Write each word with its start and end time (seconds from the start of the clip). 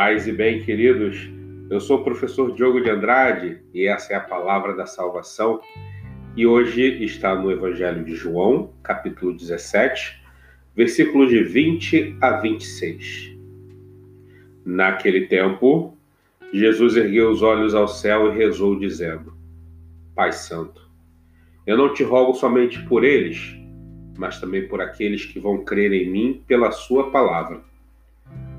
Paz 0.00 0.28
e 0.28 0.32
bem, 0.32 0.62
queridos. 0.62 1.28
Eu 1.68 1.80
sou 1.80 1.98
o 1.98 2.04
professor 2.04 2.54
Diogo 2.54 2.80
de 2.80 2.88
Andrade 2.88 3.58
e 3.74 3.88
essa 3.88 4.12
é 4.12 4.16
a 4.16 4.20
palavra 4.20 4.72
da 4.76 4.86
salvação. 4.86 5.60
E 6.36 6.46
hoje 6.46 7.02
está 7.02 7.34
no 7.34 7.50
Evangelho 7.50 8.04
de 8.04 8.14
João, 8.14 8.72
capítulo 8.80 9.36
17, 9.36 10.22
versículos 10.76 11.30
de 11.30 11.42
20 11.42 12.16
a 12.20 12.30
26. 12.36 13.36
Naquele 14.64 15.26
tempo, 15.26 15.98
Jesus 16.52 16.94
ergueu 16.96 17.32
os 17.32 17.42
olhos 17.42 17.74
ao 17.74 17.88
céu 17.88 18.32
e 18.32 18.36
rezou, 18.38 18.78
dizendo: 18.78 19.36
Pai 20.14 20.30
Santo, 20.30 20.80
eu 21.66 21.76
não 21.76 21.92
te 21.92 22.04
rogo 22.04 22.34
somente 22.34 22.80
por 22.84 23.02
eles, 23.02 23.52
mas 24.16 24.40
também 24.40 24.68
por 24.68 24.80
aqueles 24.80 25.24
que 25.24 25.40
vão 25.40 25.64
crer 25.64 25.92
em 25.92 26.08
mim 26.08 26.44
pela 26.46 26.70
Sua 26.70 27.10
palavra 27.10 27.66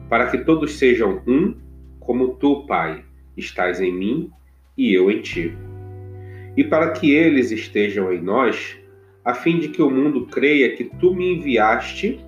para 0.09 0.27
que 0.27 0.39
todos 0.39 0.77
sejam 0.77 1.21
um, 1.27 1.55
como 1.99 2.35
tu, 2.35 2.65
Pai, 2.65 3.05
estás 3.37 3.79
em 3.79 3.93
mim 3.93 4.31
e 4.75 4.93
eu 4.93 5.11
em 5.11 5.21
ti. 5.21 5.55
E 6.57 6.63
para 6.63 6.91
que 6.91 7.11
eles 7.11 7.51
estejam 7.51 8.11
em 8.11 8.19
nós, 8.19 8.77
a 9.23 9.35
fim 9.35 9.59
de 9.59 9.69
que 9.69 9.81
o 9.81 9.89
mundo 9.89 10.25
creia 10.25 10.75
que 10.75 10.85
tu 10.99 11.13
me 11.13 11.35
enviaste 11.35 12.19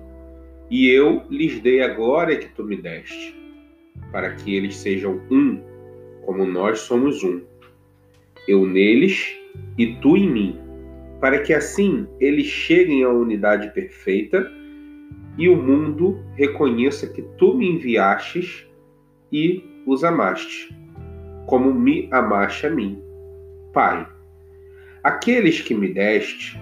e 0.70 0.88
eu 0.88 1.24
lhes 1.28 1.58
dei 1.60 1.82
a 1.82 1.88
glória 1.88 2.38
que 2.38 2.48
tu 2.48 2.64
me 2.64 2.76
deste, 2.76 3.34
para 4.12 4.32
que 4.36 4.54
eles 4.54 4.76
sejam 4.76 5.20
um, 5.30 5.60
como 6.24 6.46
nós 6.46 6.80
somos 6.80 7.24
um. 7.24 7.42
Eu 8.46 8.64
neles 8.64 9.36
e 9.76 9.94
tu 9.96 10.16
em 10.16 10.30
mim, 10.30 10.58
para 11.20 11.40
que 11.40 11.52
assim 11.52 12.06
eles 12.20 12.46
cheguem 12.46 13.02
à 13.02 13.08
unidade 13.10 13.72
perfeita 13.74 14.50
e 15.38 15.48
o 15.48 15.56
mundo 15.56 16.22
reconheça 16.34 17.06
que 17.06 17.22
tu 17.38 17.54
me 17.54 17.68
enviastes 17.68 18.66
e 19.30 19.64
os 19.86 20.04
amaste, 20.04 20.74
como 21.46 21.72
me 21.72 22.08
amaste 22.10 22.66
a 22.66 22.70
mim. 22.70 23.02
Pai, 23.72 24.06
aqueles 25.02 25.60
que 25.60 25.74
me 25.74 25.88
deste, 25.88 26.60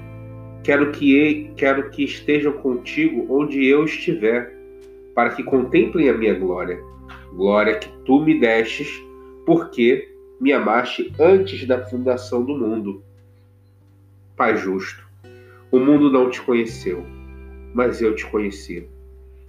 quero 0.63 0.93
que, 0.93 1.53
quero 1.57 1.91
que 1.91 2.05
estejam 2.05 2.53
contigo 2.53 3.27
onde 3.29 3.65
eu 3.65 3.85
estiver, 3.85 4.57
para 5.15 5.31
que 5.31 5.43
contemplem 5.43 6.09
a 6.09 6.17
minha 6.17 6.35
glória, 6.35 6.81
glória 7.33 7.79
que 7.79 7.89
tu 8.05 8.21
me 8.21 8.39
destes, 8.39 8.89
porque 9.45 10.09
me 10.41 10.53
amaste 10.53 11.13
antes 11.19 11.67
da 11.67 11.85
fundação 11.87 12.45
do 12.45 12.57
mundo. 12.57 13.03
Pai 14.37 14.57
justo, 14.57 15.05
o 15.73 15.79
mundo 15.79 16.11
não 16.11 16.31
te 16.31 16.41
conheceu 16.41 17.05
mas 17.75 18.01
eu 18.01 18.15
te 18.15 18.27
conheci. 18.27 18.89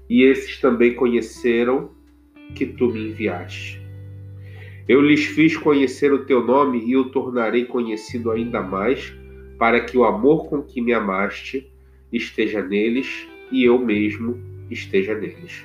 E 0.10 0.24
esses 0.24 0.60
também 0.60 0.94
conheceram 0.94 1.92
que 2.56 2.66
tu 2.66 2.88
me 2.88 3.10
enviaste. 3.10 3.82
Eu 4.88 5.02
lhes 5.02 5.26
fiz 5.26 5.56
conhecer 5.56 6.12
o 6.12 6.26
teu 6.26 6.46
nome 6.46 6.84
e 6.86 6.98
o 6.98 7.10
tornarei 7.10 7.66
conhecido 7.66 8.32
ainda 8.32 8.62
mais, 8.62 9.14
para 9.58 9.80
que 9.80 9.98
o 9.98 10.04
amor 10.04 10.50
com 10.50 10.62
que 10.62 10.82
me 10.82 10.92
amaste 10.92 11.72
esteja 12.12 12.62
neles 12.62 13.28
e 13.52 13.64
eu 13.64 13.80
mesmo 13.80 14.38
esteja 14.70 15.14
neles. 15.14 15.64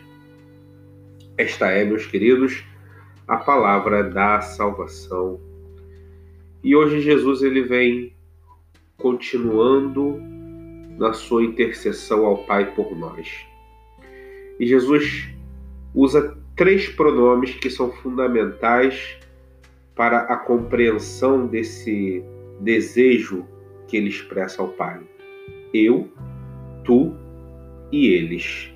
Esta 1.37 1.71
é, 1.71 1.85
meus 1.85 2.07
queridos, 2.07 2.63
a 3.27 3.37
palavra 3.37 4.05
da 4.05 4.41
salvação. 4.41 5.41
E 6.63 6.77
hoje 6.77 7.01
Jesus 7.01 7.43
ele 7.43 7.63
vem 7.63 8.13
continuando 8.97 10.21
na 10.99 11.13
sua 11.13 11.45
intercessão 11.45 12.25
ao 12.25 12.39
Pai 12.45 12.75
por 12.75 12.97
nós. 12.97 13.47
E 14.59 14.67
Jesus 14.67 15.29
usa 15.95 16.37
três 16.55 16.89
pronomes 16.89 17.55
que 17.55 17.71
são 17.71 17.91
fundamentais 17.93 19.19
para 19.95 20.21
a 20.21 20.37
compreensão 20.37 21.47
desse 21.47 22.23
desejo 22.61 23.45
que 23.87 23.97
ele 23.97 24.09
expressa 24.09 24.63
ao 24.63 24.69
Pai: 24.69 25.01
eu, 25.73 26.09
tu 26.85 27.15
e 27.93 28.09
eles. 28.09 28.73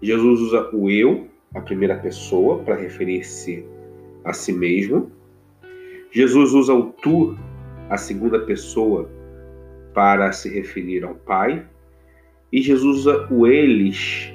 Jesus 0.00 0.40
usa 0.40 0.70
o 0.72 0.90
eu, 0.90 1.28
a 1.54 1.60
primeira 1.60 1.96
pessoa, 1.96 2.58
para 2.62 2.76
referir-se 2.76 3.64
a 4.24 4.32
si 4.32 4.52
mesmo. 4.52 5.10
Jesus 6.10 6.52
usa 6.52 6.72
o 6.72 6.92
tu, 6.92 7.36
a 7.90 7.96
segunda 7.96 8.38
pessoa, 8.40 9.10
para 9.94 10.32
se 10.32 10.48
referir 10.48 11.04
ao 11.04 11.14
Pai, 11.14 11.66
e 12.52 12.62
Jesus 12.62 12.98
usa 12.98 13.28
o 13.30 13.46
eles, 13.46 14.32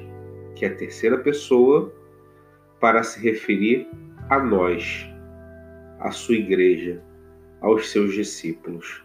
que 0.54 0.64
é 0.64 0.68
a 0.68 0.74
terceira 0.74 1.18
pessoa, 1.18 1.92
para 2.80 3.02
se 3.02 3.20
referir 3.20 3.88
a 4.28 4.38
nós, 4.38 5.08
a 6.00 6.10
sua 6.10 6.36
igreja, 6.36 7.02
aos 7.60 7.90
seus 7.90 8.14
discípulos. 8.14 9.02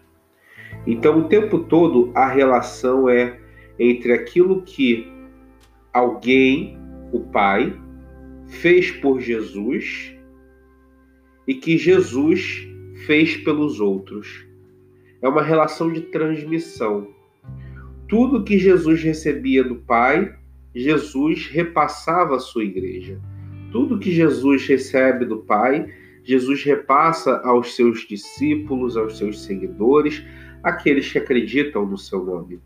Então, 0.86 1.20
o 1.20 1.28
tempo 1.28 1.60
todo, 1.60 2.12
a 2.16 2.28
relação 2.28 3.10
é 3.10 3.40
entre 3.80 4.14
aquilo 4.14 4.62
que 4.64 5.12
alguém, 5.94 6.78
o 7.12 7.22
Pai, 7.22 7.74
fez 8.48 8.92
por 8.92 9.20
Jesus 9.20 10.14
e 11.48 11.56
que 11.56 11.78
Jesus 11.78 12.68
fez 13.06 13.38
pelos 13.38 13.80
outros 13.80 14.49
é 15.22 15.28
uma 15.28 15.42
relação 15.42 15.92
de 15.92 16.02
transmissão. 16.02 17.08
Tudo 18.08 18.44
que 18.44 18.58
Jesus 18.58 19.04
recebia 19.04 19.64
do 19.64 19.76
Pai, 19.76 20.34
Jesus 20.74 21.48
repassava 21.48 22.36
à 22.36 22.40
sua 22.40 22.64
igreja. 22.64 23.20
Tudo 23.72 24.00
que 24.00 24.12
Jesus 24.12 24.66
recebe 24.68 25.26
do 25.26 25.40
Pai, 25.40 25.88
Jesus 26.24 26.64
repassa 26.64 27.40
aos 27.44 27.76
seus 27.76 28.08
discípulos, 28.08 28.98
aos 28.98 29.18
seus 29.18 29.44
seguidores, 29.44 30.24
aqueles 30.64 31.12
que 31.12 31.18
acreditam 31.18 31.86
no 31.86 31.98
seu 31.98 32.24
nome. 32.24 32.60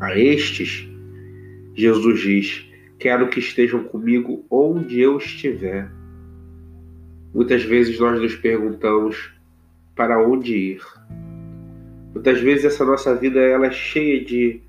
A 0.00 0.16
estes, 0.18 0.88
Jesus 1.74 2.20
diz: 2.20 2.68
Quero 2.98 3.28
que 3.28 3.40
estejam 3.40 3.84
comigo 3.84 4.44
onde 4.50 5.00
eu 5.00 5.16
estiver. 5.16 5.90
Muitas 7.34 7.62
vezes 7.62 7.98
nós 7.98 8.20
nos 8.20 8.36
perguntamos: 8.36 9.32
para 9.94 10.20
onde 10.26 10.54
ir. 10.54 10.82
Muitas 12.14 12.40
vezes 12.40 12.64
essa 12.64 12.84
nossa 12.84 13.14
vida 13.14 13.40
ela 13.40 13.66
é 13.66 13.70
cheia 13.70 14.24
de 14.24 14.60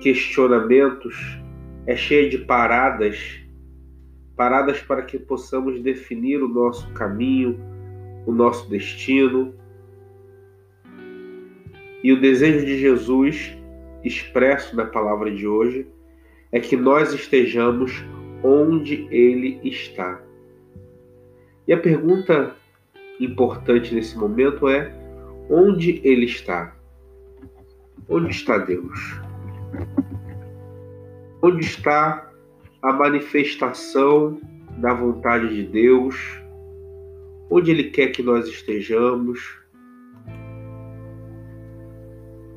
questionamentos, 0.00 1.16
é 1.86 1.94
cheia 1.94 2.28
de 2.28 2.38
paradas, 2.38 3.40
paradas 4.36 4.80
para 4.80 5.02
que 5.02 5.18
possamos 5.18 5.80
definir 5.80 6.42
o 6.42 6.48
nosso 6.48 6.90
caminho, 6.92 7.58
o 8.26 8.32
nosso 8.32 8.68
destino. 8.68 9.54
E 12.02 12.12
o 12.12 12.20
desejo 12.20 12.66
de 12.66 12.78
Jesus, 12.78 13.56
expresso 14.02 14.76
na 14.76 14.84
palavra 14.84 15.30
de 15.30 15.46
hoje, 15.46 15.86
é 16.52 16.60
que 16.60 16.76
nós 16.76 17.12
estejamos 17.12 18.04
onde 18.42 19.06
Ele 19.10 19.58
está. 19.64 20.22
E 21.66 21.72
a 21.72 21.78
pergunta 21.78 22.54
importante 23.24 23.94
nesse 23.94 24.16
momento 24.16 24.68
é 24.68 24.92
onde 25.50 26.00
ele 26.04 26.26
está. 26.26 26.74
Onde 28.08 28.30
está 28.30 28.58
Deus? 28.58 29.20
Onde 31.42 31.64
está 31.64 32.30
a 32.82 32.92
manifestação 32.92 34.40
da 34.78 34.92
vontade 34.92 35.54
de 35.54 35.62
Deus? 35.64 36.16
Onde 37.50 37.70
Ele 37.70 37.84
quer 37.84 38.08
que 38.08 38.22
nós 38.22 38.48
estejamos? 38.48 39.58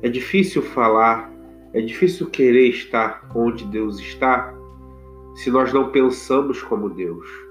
É 0.02 0.08
difícil 0.08 0.62
falar, 0.62 1.30
é 1.72 1.80
difícil 1.80 2.28
querer 2.30 2.68
estar 2.68 3.28
onde 3.34 3.64
Deus 3.66 3.98
está 3.98 4.54
se 5.36 5.50
nós 5.50 5.72
não 5.72 5.90
pensamos 5.90 6.62
como 6.62 6.90
Deus 6.90 7.47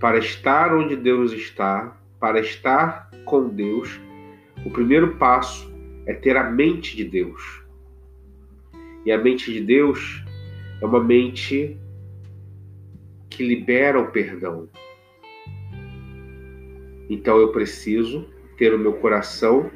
para 0.00 0.18
estar 0.18 0.74
onde 0.74 0.94
Deus 0.96 1.32
está, 1.32 1.96
para 2.20 2.40
estar 2.40 3.10
com 3.24 3.48
Deus, 3.48 4.00
o 4.64 4.70
primeiro 4.70 5.16
passo 5.16 5.72
é 6.06 6.14
ter 6.14 6.36
a 6.36 6.50
mente 6.50 6.96
de 6.96 7.04
Deus. 7.04 7.62
E 9.04 9.12
a 9.12 9.18
mente 9.18 9.52
de 9.52 9.60
Deus 9.60 10.24
é 10.80 10.86
uma 10.86 11.02
mente 11.02 11.76
que 13.28 13.46
libera 13.46 14.00
o 14.00 14.10
perdão. 14.10 14.68
Então 17.08 17.38
eu 17.38 17.52
preciso 17.52 18.28
ter 18.56 18.74
o 18.74 18.78
meu 18.78 18.94
coração 18.94 19.70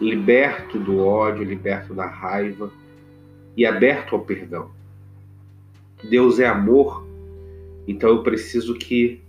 liberto 0.00 0.78
do 0.78 0.98
ódio, 0.98 1.44
liberto 1.44 1.94
da 1.94 2.06
raiva 2.06 2.72
e 3.56 3.64
aberto 3.64 4.14
ao 4.14 4.24
perdão. 4.24 4.70
Deus 6.08 6.38
é 6.38 6.46
amor, 6.46 7.06
então 7.86 8.10
eu 8.10 8.22
preciso 8.22 8.74
que 8.74 9.23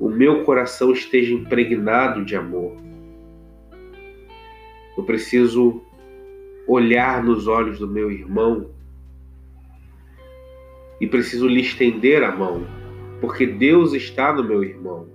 o 0.00 0.08
meu 0.08 0.44
coração 0.44 0.92
esteja 0.92 1.34
impregnado 1.34 2.24
de 2.24 2.34
amor. 2.34 2.74
Eu 4.96 5.04
preciso 5.04 5.82
olhar 6.66 7.22
nos 7.22 7.46
olhos 7.46 7.78
do 7.78 7.86
meu 7.86 8.10
irmão 8.10 8.70
e 10.98 11.06
preciso 11.06 11.46
lhe 11.46 11.60
estender 11.60 12.24
a 12.24 12.34
mão, 12.34 12.66
porque 13.20 13.46
Deus 13.46 13.92
está 13.92 14.32
no 14.32 14.42
meu 14.42 14.64
irmão. 14.64 15.06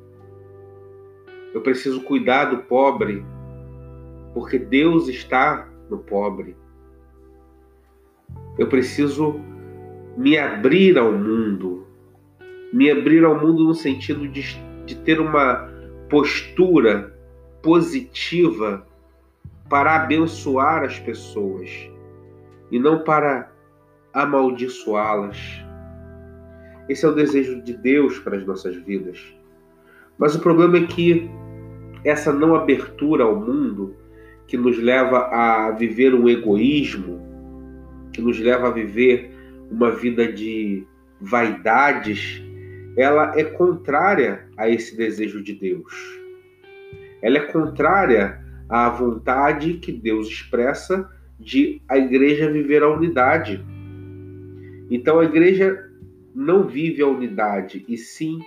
Eu 1.51 1.61
preciso 1.61 2.01
cuidar 2.01 2.45
do 2.45 2.59
pobre, 2.59 3.25
porque 4.35 4.59
Deus 4.59 5.07
está 5.07 5.67
no 5.89 5.97
pobre. 5.97 6.55
Eu 8.57 8.67
preciso 8.67 9.39
me 10.15 10.37
abrir 10.37 10.95
ao 10.97 11.11
mundo, 11.11 11.87
me 12.71 12.91
abrir 12.91 13.23
ao 13.23 13.39
mundo 13.39 13.63
no 13.63 13.73
sentido 13.73 14.27
de, 14.27 14.41
de 14.85 14.95
ter 14.95 15.19
uma 15.19 15.69
postura 16.09 17.13
positiva 17.61 18.85
para 19.69 19.95
abençoar 19.95 20.83
as 20.83 20.99
pessoas 20.99 21.69
e 22.71 22.79
não 22.79 23.03
para 23.03 23.51
amaldiçoá-las. 24.13 25.37
Esse 26.87 27.05
é 27.05 27.09
o 27.09 27.15
desejo 27.15 27.61
de 27.61 27.73
Deus 27.73 28.19
para 28.19 28.37
as 28.37 28.45
nossas 28.45 28.75
vidas. 28.75 29.19
Mas 30.17 30.35
o 30.35 30.39
problema 30.39 30.77
é 30.77 30.85
que 30.85 31.29
essa 32.03 32.31
não 32.31 32.55
abertura 32.55 33.23
ao 33.23 33.35
mundo, 33.35 33.95
que 34.47 34.55
nos 34.55 34.77
leva 34.77 35.27
a 35.31 35.71
viver 35.71 36.13
um 36.13 36.29
egoísmo, 36.29 37.19
que 38.13 38.21
nos 38.21 38.39
leva 38.39 38.67
a 38.67 38.71
viver 38.71 39.31
uma 39.71 39.91
vida 39.91 40.31
de 40.31 40.85
vaidades, 41.19 42.41
ela 42.97 43.37
é 43.37 43.43
contrária 43.43 44.47
a 44.57 44.69
esse 44.69 44.95
desejo 44.95 45.43
de 45.43 45.53
Deus. 45.53 45.93
Ela 47.21 47.37
é 47.37 47.51
contrária 47.51 48.39
à 48.69 48.89
vontade 48.89 49.75
que 49.75 49.91
Deus 49.91 50.27
expressa 50.27 51.09
de 51.39 51.81
a 51.87 51.97
igreja 51.97 52.51
viver 52.51 52.83
a 52.83 52.89
unidade. 52.89 53.63
Então 54.89 55.19
a 55.19 55.25
igreja 55.25 55.89
não 56.33 56.67
vive 56.67 57.01
a 57.01 57.07
unidade, 57.07 57.85
e 57.87 57.97
sim 57.97 58.39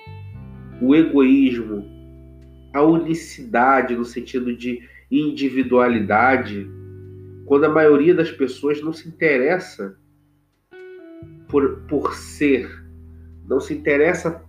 o 0.80 0.94
egoísmo, 0.94 1.84
a 2.74 2.82
unicidade 2.82 3.96
no 3.96 4.04
sentido 4.04 4.54
de 4.54 4.82
individualidade, 5.10 6.68
quando 7.46 7.64
a 7.64 7.70
maioria 7.70 8.14
das 8.14 8.30
pessoas 8.30 8.82
não 8.82 8.92
se 8.92 9.08
interessa 9.08 9.96
por, 11.48 11.80
por 11.88 12.14
ser, 12.14 12.70
não 13.48 13.60
se 13.60 13.74
interessa 13.74 14.42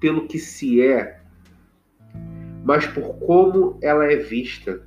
pelo 0.00 0.26
que 0.26 0.38
se 0.38 0.82
é, 0.82 1.20
mas 2.64 2.86
por 2.86 3.18
como 3.18 3.78
ela 3.82 4.10
é 4.10 4.16
vista. 4.16 4.82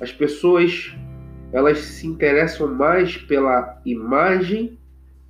As 0.00 0.12
pessoas 0.12 0.94
elas 1.52 1.78
se 1.78 2.06
interessam 2.06 2.74
mais 2.74 3.16
pela 3.16 3.80
imagem 3.84 4.78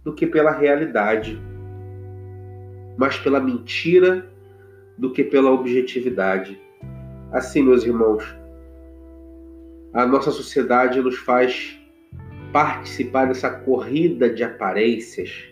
do 0.03 0.12
que 0.12 0.27
pela 0.27 0.50
realidade, 0.50 1.41
mais 2.97 3.17
pela 3.19 3.41
mentira 3.41 4.29
do 4.97 5.12
que 5.12 5.23
pela 5.23 5.50
objetividade. 5.50 6.61
Assim, 7.31 7.62
meus 7.62 7.85
irmãos, 7.85 8.25
a 9.93 10.05
nossa 10.06 10.31
sociedade 10.31 11.00
nos 11.00 11.19
faz 11.19 11.79
participar 12.53 13.27
dessa 13.27 13.50
corrida 13.50 14.29
de 14.29 14.43
aparências, 14.43 15.49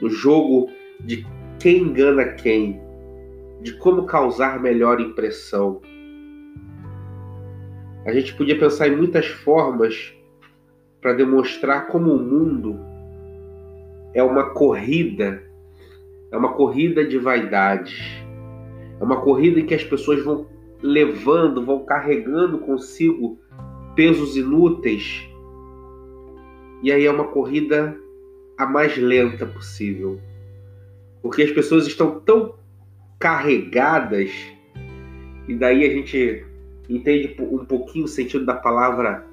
do 0.00 0.10
jogo 0.10 0.68
de 1.00 1.26
quem 1.58 1.82
engana 1.82 2.24
quem, 2.24 2.80
de 3.62 3.72
como 3.74 4.04
causar 4.04 4.60
melhor 4.60 5.00
impressão. 5.00 5.80
A 8.04 8.12
gente 8.12 8.34
podia 8.34 8.58
pensar 8.58 8.88
em 8.88 8.96
muitas 8.96 9.26
formas 9.26 10.14
para 11.00 11.12
demonstrar 11.12 11.88
como 11.88 12.12
o 12.12 12.22
mundo 12.22 12.78
é 14.14 14.22
uma 14.22 14.50
corrida, 14.50 15.42
é 16.30 16.36
uma 16.36 16.52
corrida 16.54 17.04
de 17.04 17.18
vaidades, 17.18 18.00
é 18.98 19.04
uma 19.04 19.20
corrida 19.20 19.60
em 19.60 19.66
que 19.66 19.74
as 19.74 19.84
pessoas 19.84 20.24
vão 20.24 20.46
levando, 20.82 21.64
vão 21.64 21.84
carregando 21.84 22.58
consigo 22.58 23.38
pesos 23.94 24.36
inúteis. 24.36 25.28
E 26.82 26.92
aí 26.92 27.04
é 27.04 27.10
uma 27.10 27.28
corrida 27.28 27.98
a 28.56 28.66
mais 28.66 28.96
lenta 28.96 29.46
possível. 29.46 30.20
Porque 31.22 31.42
as 31.42 31.50
pessoas 31.50 31.86
estão 31.86 32.20
tão 32.20 32.54
carregadas, 33.18 34.30
e 35.48 35.54
daí 35.54 35.84
a 35.84 35.92
gente 35.92 36.44
entende 36.88 37.34
um 37.40 37.64
pouquinho 37.64 38.04
o 38.04 38.08
sentido 38.08 38.44
da 38.44 38.54
palavra 38.54 39.26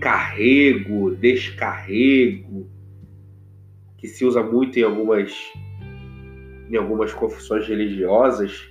carrego, 0.00 1.14
descarrego, 1.14 2.68
que 3.96 4.06
se 4.06 4.24
usa 4.24 4.42
muito 4.42 4.78
em 4.78 4.82
algumas 4.82 5.32
em 6.68 6.76
algumas 6.76 7.14
confissões 7.14 7.66
religiosas, 7.68 8.68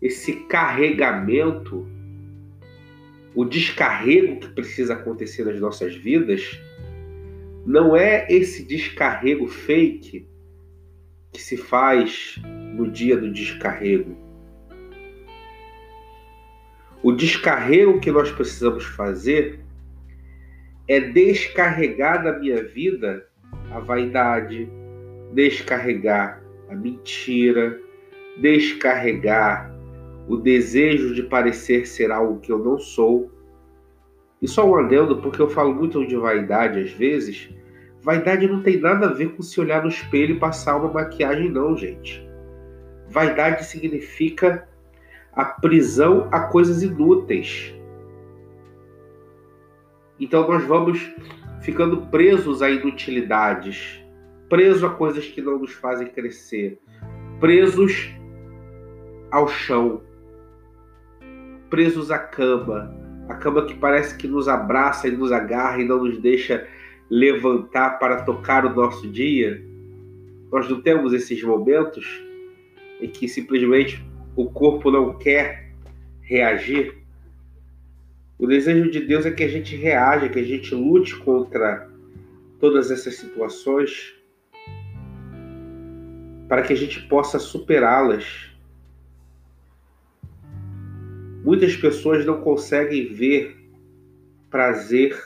esse 0.00 0.32
carregamento, 0.46 1.86
o 3.34 3.44
descarrego 3.44 4.40
que 4.40 4.48
precisa 4.48 4.94
acontecer 4.94 5.44
nas 5.44 5.60
nossas 5.60 5.94
vidas, 5.94 6.58
não 7.68 7.94
é 7.94 8.26
esse 8.30 8.64
descarrego 8.64 9.46
fake 9.46 10.26
que 11.30 11.38
se 11.38 11.54
faz 11.54 12.40
no 12.74 12.90
dia 12.90 13.14
do 13.14 13.30
descarrego. 13.30 14.16
O 17.02 17.12
descarrego 17.12 18.00
que 18.00 18.10
nós 18.10 18.32
precisamos 18.32 18.86
fazer 18.86 19.60
é 20.88 20.98
descarregar 20.98 22.24
da 22.24 22.38
minha 22.38 22.64
vida 22.64 23.28
a 23.70 23.80
vaidade, 23.80 24.66
descarregar 25.34 26.42
a 26.70 26.74
mentira, 26.74 27.78
descarregar 28.40 29.70
o 30.26 30.38
desejo 30.38 31.14
de 31.14 31.22
parecer 31.22 31.86
ser 31.86 32.10
algo 32.10 32.40
que 32.40 32.50
eu 32.50 32.58
não 32.58 32.78
sou. 32.78 33.30
E 34.40 34.48
só 34.48 34.66
um 34.66 34.74
adendo, 34.74 35.20
porque 35.20 35.42
eu 35.42 35.50
falo 35.50 35.74
muito 35.74 36.06
de 36.06 36.16
vaidade 36.16 36.80
às 36.80 36.92
vezes. 36.92 37.57
Vaidade 38.02 38.46
não 38.46 38.62
tem 38.62 38.80
nada 38.80 39.06
a 39.06 39.12
ver 39.12 39.34
com 39.34 39.42
se 39.42 39.60
olhar 39.60 39.82
no 39.82 39.88
espelho 39.88 40.36
e 40.36 40.38
passar 40.38 40.76
uma 40.76 40.92
maquiagem, 40.92 41.50
não, 41.50 41.76
gente. 41.76 42.26
Vaidade 43.08 43.64
significa 43.64 44.68
a 45.32 45.44
prisão 45.44 46.28
a 46.30 46.40
coisas 46.40 46.82
inúteis. 46.82 47.74
Então 50.20 50.46
nós 50.48 50.64
vamos 50.64 51.12
ficando 51.60 52.06
presos 52.06 52.62
a 52.62 52.70
inutilidades, 52.70 54.02
presos 54.48 54.82
a 54.82 54.90
coisas 54.90 55.26
que 55.26 55.40
não 55.40 55.58
nos 55.58 55.72
fazem 55.72 56.08
crescer, 56.08 56.80
presos 57.38 58.12
ao 59.30 59.46
chão, 59.48 60.02
presos 61.70 62.10
à 62.10 62.18
cama, 62.18 62.94
a 63.28 63.34
cama 63.34 63.66
que 63.66 63.74
parece 63.74 64.16
que 64.16 64.26
nos 64.26 64.48
abraça 64.48 65.06
e 65.06 65.10
nos 65.10 65.30
agarra 65.30 65.80
e 65.80 65.84
não 65.84 66.02
nos 66.02 66.18
deixa 66.18 66.66
levantar 67.10 67.98
para 67.98 68.22
tocar 68.22 68.64
o 68.64 68.74
nosso 68.74 69.08
dia. 69.08 69.62
Nós 70.50 70.68
não 70.68 70.80
temos 70.80 71.12
esses 71.12 71.42
momentos 71.42 72.22
em 73.00 73.08
que 73.08 73.28
simplesmente 73.28 74.04
o 74.36 74.50
corpo 74.50 74.90
não 74.90 75.16
quer 75.18 75.72
reagir. 76.22 76.98
O 78.38 78.46
desejo 78.46 78.90
de 78.90 79.00
Deus 79.00 79.26
é 79.26 79.30
que 79.30 79.42
a 79.42 79.48
gente 79.48 79.74
reaja, 79.76 80.28
que 80.28 80.38
a 80.38 80.44
gente 80.44 80.74
lute 80.74 81.16
contra 81.16 81.88
todas 82.60 82.90
essas 82.90 83.16
situações 83.16 84.14
para 86.48 86.62
que 86.62 86.72
a 86.72 86.76
gente 86.76 87.00
possa 87.08 87.38
superá-las 87.38 88.48
Muitas 91.48 91.74
pessoas 91.76 92.26
não 92.26 92.42
conseguem 92.42 93.12
ver 93.12 93.56
prazer, 94.50 95.16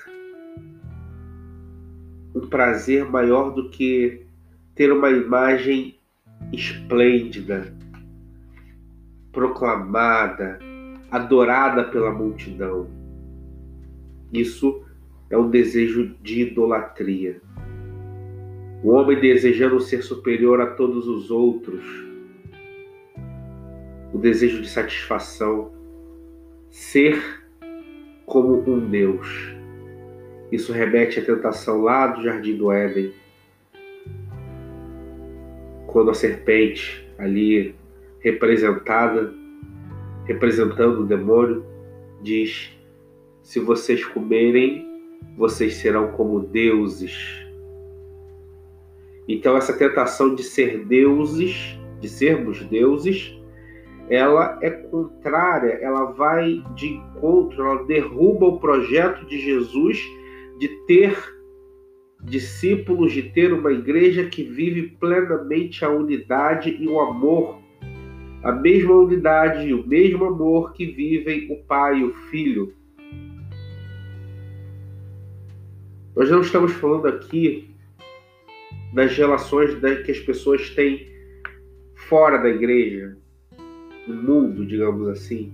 um 2.35 2.47
prazer 2.47 3.05
maior 3.05 3.51
do 3.51 3.69
que 3.71 4.27
ter 4.75 4.93
uma 4.93 5.11
imagem 5.11 5.99
esplêndida, 6.53 7.75
proclamada, 9.31 10.59
adorada 11.11 11.85
pela 11.85 12.11
multidão. 12.11 12.89
Isso 14.33 14.83
é 15.29 15.37
um 15.37 15.49
desejo 15.49 16.15
de 16.23 16.43
idolatria. 16.43 17.41
O 18.83 18.91
homem 18.91 19.21
desejando 19.21 19.81
ser 19.81 20.03
superior 20.03 20.61
a 20.61 20.67
todos 20.67 21.07
os 21.07 21.31
outros, 21.31 21.85
o 24.12 24.19
desejo 24.19 24.61
de 24.61 24.69
satisfação, 24.69 25.73
ser 26.71 27.23
como 28.27 28.69
um 28.69 28.91
Deus. 28.91 29.62
Isso 30.52 30.71
remete 30.71 31.18
à 31.18 31.25
tentação 31.25 31.80
lá 31.80 32.09
do 32.09 32.23
jardim 32.23 32.54
do 32.59 32.71
Éden, 32.71 33.11
quando 35.87 36.11
a 36.11 36.14
serpente 36.14 37.09
ali 37.18 37.75
representada, 38.21 39.32
representando 40.26 41.00
o 41.00 41.06
demônio, 41.06 41.64
diz: 42.21 42.71
Se 43.42 43.61
vocês 43.61 44.04
comerem, 44.04 44.87
vocês 45.38 45.76
serão 45.76 46.12
como 46.12 46.40
deuses. 46.40 47.16
Então 49.26 49.56
essa 49.56 49.73
tentação 49.73 50.35
de 50.35 50.42
ser 50.42 50.85
deuses, 50.85 51.78
de 51.99 52.11
sermos 52.11 52.62
deuses, 52.64 53.35
ela 54.11 54.59
é 54.61 54.68
contrária, 54.68 55.78
ela 55.80 56.12
vai 56.12 56.62
de 56.75 56.88
encontro, 56.88 57.64
ela 57.64 57.85
derruba 57.85 58.49
o 58.49 58.61
projeto 58.61 59.25
de 59.25 59.40
Jesus 59.40 60.21
de 60.62 60.69
ter 60.87 61.19
discípulos, 62.23 63.12
de 63.12 63.25
ter 63.25 63.52
uma 63.52 63.73
igreja 63.73 64.26
que 64.26 64.45
vive 64.45 64.97
plenamente 65.00 65.85
a 65.85 65.90
unidade 65.90 66.71
e 66.78 66.87
o 66.87 67.00
amor, 67.00 67.61
a 68.45 68.52
mesma 68.52 68.95
unidade 68.95 69.66
e 69.66 69.75
o 69.75 69.85
mesmo 69.85 70.25
amor 70.25 70.73
que 70.73 70.87
vivem 70.87 71.50
o 71.50 71.64
Pai 71.64 71.99
e 71.99 72.04
o 72.04 72.14
Filho. 72.31 72.73
Nós 76.14 76.31
não 76.31 76.42
estamos 76.42 76.71
falando 76.75 77.09
aqui 77.09 77.69
das 78.95 79.16
relações 79.16 79.75
que 80.04 80.12
as 80.12 80.21
pessoas 80.21 80.71
têm 80.71 81.09
fora 82.09 82.38
da 82.38 82.49
igreja, 82.49 83.16
no 84.07 84.14
mundo, 84.14 84.64
digamos 84.64 85.09
assim. 85.09 85.52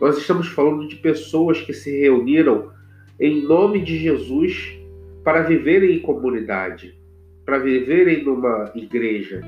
Nós 0.00 0.18
estamos 0.18 0.48
falando 0.48 0.88
de 0.88 0.96
pessoas 0.96 1.60
que 1.60 1.72
se 1.72 1.96
reuniram 2.00 2.74
em 3.18 3.42
nome 3.42 3.82
de 3.82 3.96
Jesus 3.98 4.78
para 5.24 5.42
viverem 5.42 5.96
em 5.96 6.00
comunidade, 6.00 6.98
para 7.44 7.58
viverem 7.58 8.24
numa 8.24 8.70
igreja. 8.74 9.42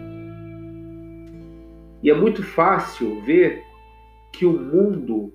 E 2.02 2.10
é 2.10 2.14
muito 2.14 2.42
fácil 2.42 3.20
ver 3.22 3.62
que 4.32 4.46
o 4.46 4.52
mundo, 4.52 5.32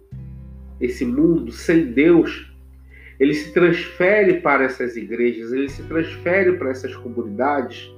esse 0.80 1.06
mundo 1.06 1.52
sem 1.52 1.92
Deus, 1.92 2.52
ele 3.20 3.34
se 3.34 3.54
transfere 3.54 4.42
para 4.42 4.64
essas 4.64 4.96
igrejas, 4.96 5.52
ele 5.54 5.70
se 5.70 5.84
transfere 5.84 6.54
para 6.58 6.72
essas 6.72 6.96
comunidades 6.96 7.92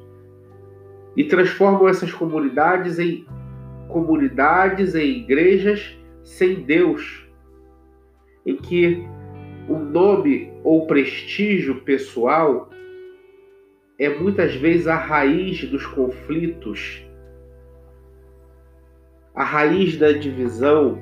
e 1.15 1.23
transformam 1.23 1.87
essas 1.87 2.11
comunidades 2.11 2.99
em 2.99 3.25
comunidades, 3.87 4.93
em 4.93 5.19
igrejas 5.19 5.97
sem 6.23 6.63
Deus, 6.63 7.25
em 8.45 8.57
que 8.57 9.07
o 9.67 9.77
nome 9.77 10.53
ou 10.63 10.85
prestígio 10.85 11.81
pessoal 11.81 12.69
é 13.97 14.09
muitas 14.09 14.55
vezes 14.55 14.87
a 14.87 14.95
raiz 14.95 15.63
dos 15.69 15.85
conflitos, 15.85 17.03
a 19.33 19.43
raiz 19.43 19.97
da 19.97 20.11
divisão. 20.11 20.99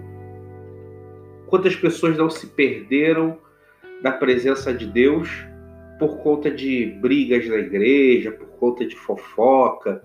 Quantas 1.47 1.75
pessoas 1.75 2.17
não 2.17 2.29
se 2.29 2.47
perderam 2.47 3.37
da 4.01 4.11
presença 4.11 4.73
de 4.73 4.87
Deus 4.87 5.29
por 5.99 6.17
conta 6.19 6.49
de 6.49 6.97
brigas 7.01 7.47
na 7.47 7.57
igreja, 7.57 8.31
por 8.31 8.47
conta 8.59 8.85
de 8.85 8.95
fofoca? 8.95 10.03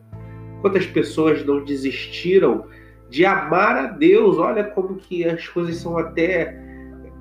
Quantas 0.60 0.86
pessoas 0.86 1.44
não 1.44 1.64
desistiram 1.64 2.66
de 3.08 3.24
amar 3.24 3.76
a 3.76 3.86
Deus? 3.86 4.38
Olha 4.38 4.64
como 4.64 4.96
que 4.96 5.24
as 5.24 5.46
coisas 5.48 5.76
são 5.76 5.96
até 5.96 6.58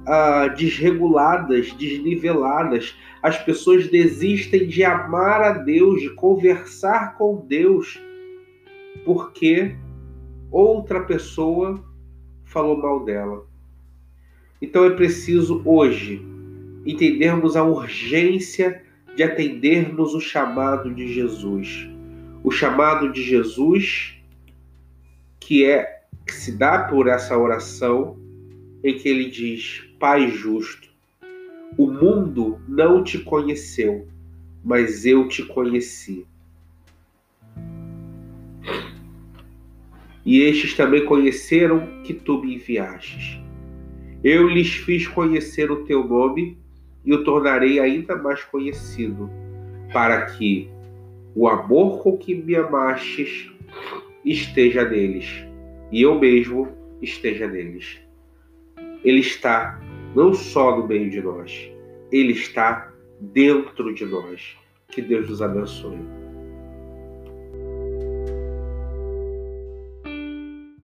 uh, 0.08 0.56
desreguladas, 0.56 1.74
desniveladas. 1.74 2.96
As 3.22 3.38
pessoas 3.38 3.88
desistem 3.88 4.68
de 4.68 4.84
amar 4.84 5.42
a 5.42 5.52
Deus, 5.52 6.02
de 6.02 6.10
conversar 6.12 7.18
com 7.18 7.46
Deus, 7.46 8.02
porque 9.04 9.76
outra 10.50 11.02
pessoa 11.02 11.84
falou 12.46 12.78
mal 12.82 13.04
dela. 13.04 13.46
Então 14.62 14.86
é 14.86 14.92
preciso 14.92 15.62
hoje 15.66 16.26
entendermos 16.86 17.56
a 17.56 17.64
urgência 17.64 18.82
de 19.16 19.24
atendermos 19.24 20.14
o 20.14 20.22
chamado 20.22 20.94
de 20.94 21.14
Jesus. 21.14 21.88
O 22.44 22.52
chamado 22.52 23.12
de 23.12 23.22
Jesus, 23.22 24.16
que 25.40 25.66
é 25.66 26.04
que 26.26 26.34
se 26.34 26.58
dá 26.58 26.84
por 26.84 27.08
essa 27.08 27.38
oração 27.38 28.18
em 28.84 28.98
que 28.98 29.10
ele 29.10 29.30
diz: 29.30 29.84
Pai 30.00 30.30
justo, 30.30 30.90
o 31.78 31.88
mundo 31.88 32.60
não 32.68 33.04
te 33.04 33.20
conheceu, 33.20 34.08
mas 34.64 35.06
eu 35.06 35.28
te 35.28 35.44
conheci. 35.44 36.26
E 40.26 40.42
estes 40.42 40.76
também 40.76 41.06
conheceram 41.06 42.02
que 42.04 42.14
tu 42.14 42.42
me 42.42 42.56
enviastes. 42.56 43.40
Eu 44.24 44.48
lhes 44.48 44.74
fiz 44.74 45.08
conhecer 45.08 45.72
o 45.72 45.86
teu 45.86 46.06
nome 46.06 46.58
e 47.06 47.14
o 47.14 47.24
tornarei 47.24 47.80
ainda 47.80 48.16
mais 48.16 48.44
conhecido, 48.44 49.30
para 49.94 50.26
que 50.26 50.70
o 51.34 51.48
amor 51.48 52.04
com 52.04 52.18
que 52.18 52.36
me 52.36 52.56
amastes 52.56 53.50
esteja 54.26 54.84
neles, 54.84 55.46
e 55.92 56.02
eu 56.02 56.20
mesmo 56.20 56.68
esteja 57.02 57.48
neles. 57.48 58.07
Ele 59.04 59.20
está 59.20 59.80
não 60.16 60.34
só 60.34 60.78
no 60.78 60.88
meio 60.88 61.10
de 61.10 61.22
nós, 61.22 61.72
ele 62.12 62.34
está 62.34 62.92
dentro 63.20 63.94
de 63.94 64.06
nós. 64.06 64.56
Que 64.90 65.02
Deus 65.02 65.30
nos 65.30 65.42
abençoe. 65.42 66.00